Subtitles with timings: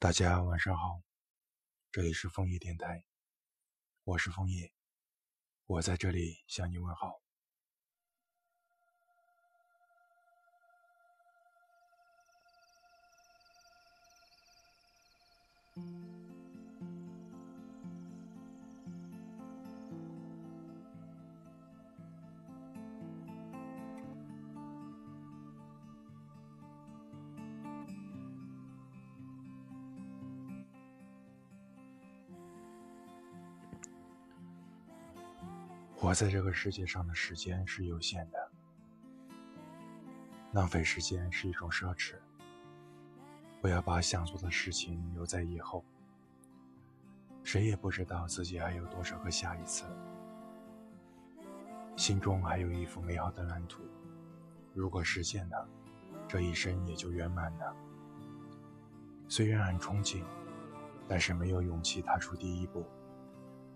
[0.00, 1.02] 大家晚上好，
[1.90, 3.04] 这里是枫叶电台，
[4.04, 4.72] 我是枫叶，
[5.66, 7.20] 我在这里向你问好。
[36.00, 38.50] 活在这个世界上的时间是有限的，
[40.52, 42.14] 浪费时间是一种奢侈。
[43.60, 45.84] 不要把想做的事情留在以后。
[47.42, 49.86] 谁也不知道自己还有多少个下一次，
[51.96, 53.82] 心中还有一幅美好的蓝图，
[54.74, 55.68] 如果实现了，
[56.28, 57.74] 这一生也就圆满了。
[59.26, 60.22] 虽然很憧憬，
[61.08, 62.86] 但是没有勇气踏出第一步。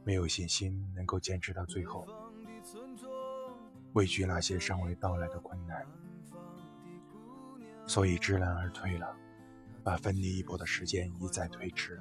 [0.05, 2.06] 没有信心能够坚持到最后，
[3.92, 5.86] 畏惧那些尚未到来的困难，
[7.86, 9.14] 所以知难而退了，
[9.84, 12.00] 把奋力一搏的时间一再推迟，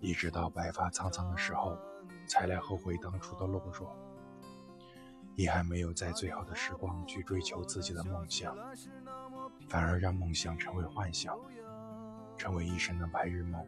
[0.00, 1.76] 一直到白发苍苍的时候，
[2.26, 3.94] 才来后悔当初的懦弱。
[5.36, 8.56] 遗憾没有在最好的时光去追求自己的梦想，
[9.68, 11.38] 反而让梦想成为幻想，
[12.36, 13.64] 成为一生的白日梦。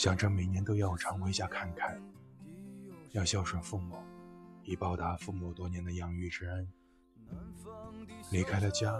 [0.00, 2.02] 想着每年都要常回家看看，
[3.10, 3.98] 要孝顺父母，
[4.64, 6.66] 以报答父母多年的养育之恩。
[8.32, 8.98] 离开了家，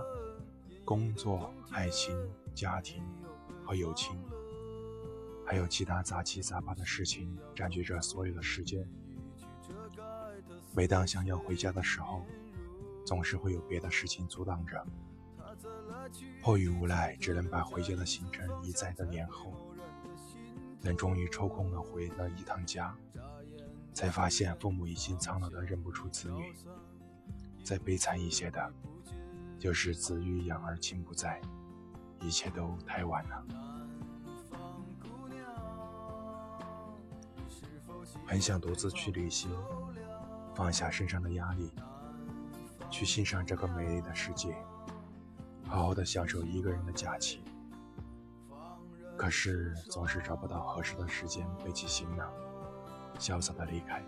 [0.84, 2.14] 工作、爱情、
[2.54, 3.02] 家庭
[3.64, 4.22] 和友情，
[5.46, 8.86] 还有其他杂七杂八的事情占据着所有的时间。
[10.74, 12.26] 每当想要回家的时候，
[13.06, 14.86] 总是会有别的事情阻挡着，
[16.42, 19.50] 迫于无奈，只能把回家的行程一再的延后。
[20.82, 22.96] 但终于抽空了回了一趟家，
[23.92, 26.54] 才发现父母已经苍老的认不出子女。
[27.62, 28.72] 再悲惨一些的，
[29.58, 31.40] 就是子欲养而亲不在，
[32.20, 33.46] 一切都太晚了。
[38.26, 39.50] 很想独自去旅行，
[40.54, 41.70] 放下身上的压力，
[42.90, 44.56] 去欣赏这个美丽的世界，
[45.66, 47.42] 好好的享受一个人的假期。
[49.20, 52.26] 可是总是找不到合适的时间背起行囊，
[53.18, 54.02] 潇洒的离开。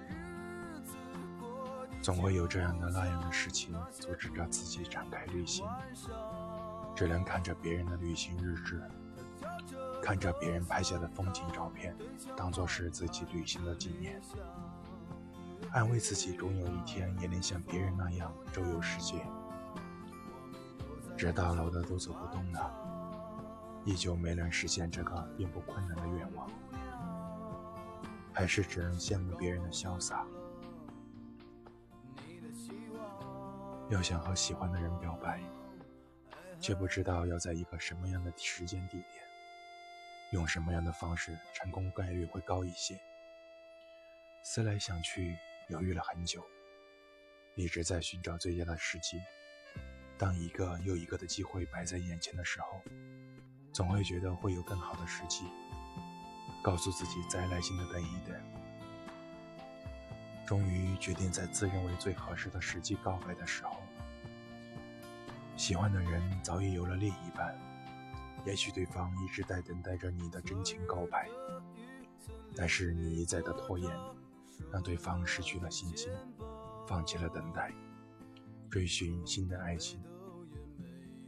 [2.00, 5.66] 总会有这样的那样的事情阻止着自己展开旅行，
[6.96, 8.82] 只能看着别人的旅行日志，
[10.02, 11.94] 看着别人拍下的风景照片，
[12.34, 14.18] 当做是自己旅行的纪念，
[15.72, 19.22] 安慰自己终有一天也能像别人那样周游世界。
[21.18, 23.01] 直到老的都走不动了。
[23.84, 26.48] 依旧没能实现这个并不困难的愿望，
[28.32, 30.26] 还是只能羡慕别人的潇洒。
[33.90, 35.40] 要想和喜欢的人表白，
[36.60, 39.24] 却不知道要在一个什么样的时间地点，
[40.30, 42.98] 用什么样的方式，成功概率会高一些。
[44.44, 45.36] 思来想去，
[45.68, 46.42] 犹豫了很久，
[47.54, 49.20] 一直在寻找最佳的时机。
[50.16, 52.80] 当一个又一个的机会摆在眼前的时候，
[53.72, 55.46] 总会觉得会有更好的时机，
[56.62, 58.36] 告诉自己再耐心的等一等。
[60.44, 63.78] 终于决定在自认为最合适的时机告白的时候，
[65.56, 67.58] 喜欢的人早已有了另一半，
[68.44, 71.26] 也许对方一直在等待着你的真情告白，
[72.54, 73.90] 但是你一再的拖延，
[74.70, 76.12] 让对方失去了信心，
[76.86, 77.72] 放弃了等待，
[78.68, 79.98] 追寻新的爱情，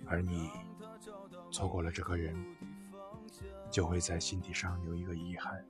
[0.04, 0.50] 而你。
[1.54, 2.34] 错过了这个人，
[3.70, 5.64] 就会在心底上留一个遗憾，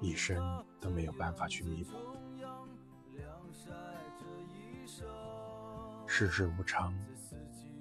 [0.00, 1.90] 一生都没有办法去弥补。
[6.06, 6.94] 世事无常，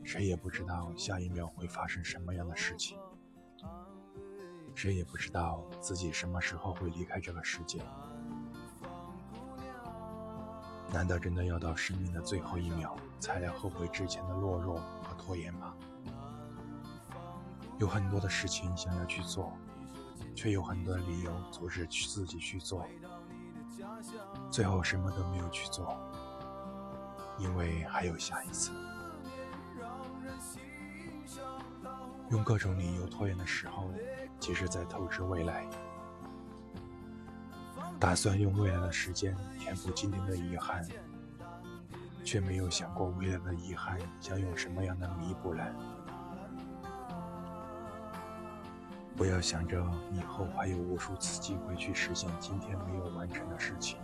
[0.04, 2.98] 谁也不知道下一秒会发生什么样的事情，
[4.74, 7.84] 谁也不知道自己什么时候会离开这个世界。
[10.92, 15.76] 难道真的要到生命的最后一秒，才来后悔之前的懦弱和拖延吗？
[17.78, 19.52] 有很多的事情想要去做，
[20.34, 22.88] 却有很多的理由阻止去自己去做，
[24.50, 25.98] 最后什么都没有去做，
[27.38, 28.72] 因为还有下一次。
[32.32, 33.92] 用各种理由拖延的时候，
[34.40, 35.68] 其实在透支未来，
[38.00, 40.88] 打算用未来的时间填补今天的遗憾，
[42.24, 45.72] 却没有想过未来的遗憾将用什么样的弥补来。
[49.16, 49.82] 不要想着
[50.12, 53.98] 以后还有无数次机会去实现今天没有完成的事情。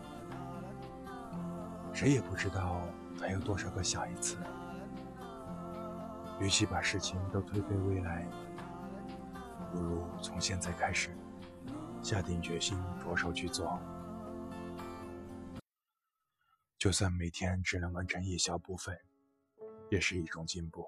[1.94, 2.82] 谁也不知道
[3.20, 4.38] 还有多少个下一次。
[6.40, 8.26] 与其把事情都推给未来，
[9.72, 11.16] 不如从现在开始，
[12.02, 13.78] 下定决心着手去做。
[16.80, 18.98] 就算每天只能完成一小部分，
[19.90, 20.88] 也是一种进步。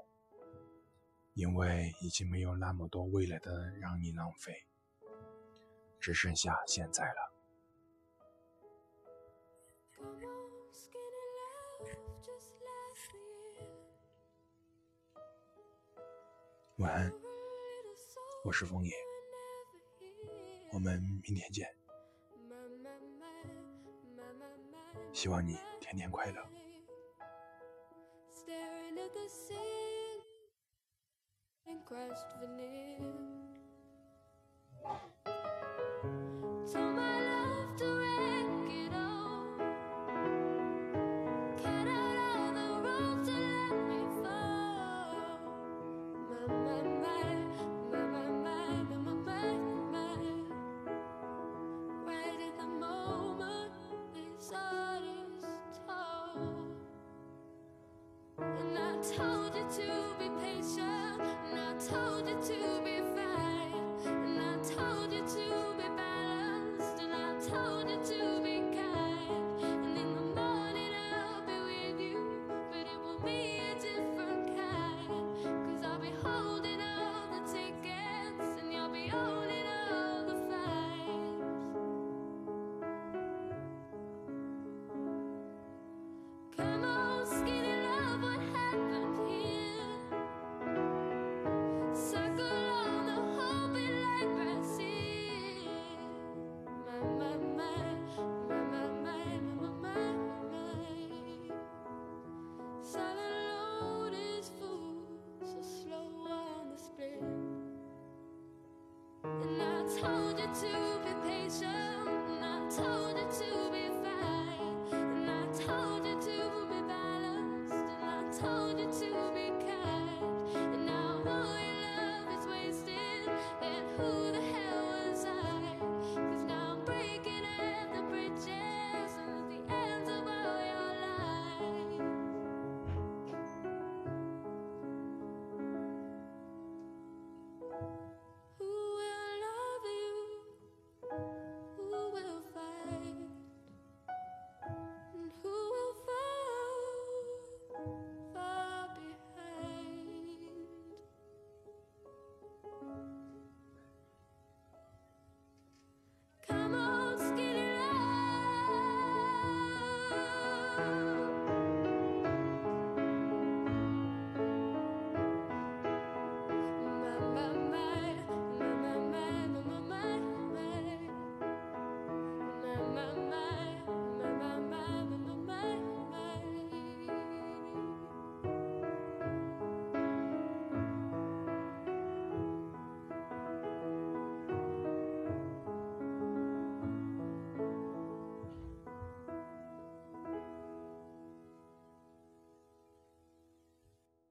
[1.33, 4.65] 因为已经没有那么多未来的让你浪费，
[5.99, 7.33] 只剩下现在了。
[16.77, 17.11] 晚安，
[18.45, 18.93] 我是枫叶，
[20.71, 21.67] 我们明天见。
[25.11, 26.47] 希望你天天快乐。
[31.93, 33.32] Crushed veneer.